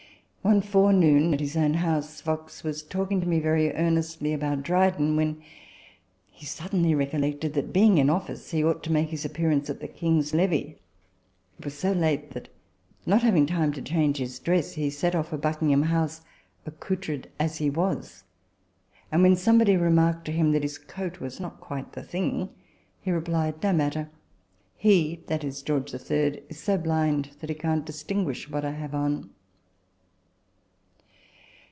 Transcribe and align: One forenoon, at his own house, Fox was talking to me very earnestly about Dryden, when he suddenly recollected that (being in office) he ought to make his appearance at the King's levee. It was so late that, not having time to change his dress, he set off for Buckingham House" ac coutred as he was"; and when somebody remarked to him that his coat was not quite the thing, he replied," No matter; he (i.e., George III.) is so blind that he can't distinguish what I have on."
One 0.43 0.63
forenoon, 0.63 1.35
at 1.35 1.39
his 1.39 1.55
own 1.55 1.75
house, 1.75 2.19
Fox 2.19 2.63
was 2.63 2.81
talking 2.81 3.21
to 3.21 3.27
me 3.27 3.37
very 3.37 3.71
earnestly 3.73 4.33
about 4.33 4.63
Dryden, 4.63 5.15
when 5.15 5.39
he 6.31 6.47
suddenly 6.47 6.95
recollected 6.95 7.53
that 7.53 7.71
(being 7.71 7.99
in 7.99 8.09
office) 8.09 8.49
he 8.49 8.63
ought 8.63 8.81
to 8.85 8.91
make 8.91 9.09
his 9.09 9.23
appearance 9.23 9.69
at 9.69 9.81
the 9.81 9.87
King's 9.87 10.33
levee. 10.33 10.79
It 11.59 11.63
was 11.65 11.75
so 11.77 11.91
late 11.91 12.31
that, 12.31 12.49
not 13.05 13.21
having 13.21 13.45
time 13.45 13.71
to 13.73 13.83
change 13.83 14.17
his 14.17 14.39
dress, 14.39 14.73
he 14.73 14.89
set 14.89 15.13
off 15.13 15.27
for 15.29 15.37
Buckingham 15.37 15.83
House" 15.83 16.21
ac 16.67 16.75
coutred 16.79 17.27
as 17.39 17.57
he 17.59 17.69
was"; 17.69 18.23
and 19.11 19.21
when 19.21 19.35
somebody 19.35 19.77
remarked 19.77 20.25
to 20.25 20.31
him 20.31 20.53
that 20.53 20.63
his 20.63 20.79
coat 20.79 21.19
was 21.19 21.39
not 21.39 21.61
quite 21.61 21.93
the 21.93 22.01
thing, 22.03 22.49
he 22.99 23.11
replied," 23.11 23.61
No 23.63 23.73
matter; 23.73 24.09
he 24.75 25.19
(i.e., 25.29 25.51
George 25.63 25.93
III.) 25.93 26.41
is 26.49 26.57
so 26.59 26.79
blind 26.79 27.29
that 27.41 27.49
he 27.51 27.55
can't 27.55 27.85
distinguish 27.85 28.49
what 28.49 28.65
I 28.65 28.71
have 28.71 28.95
on." 28.95 29.29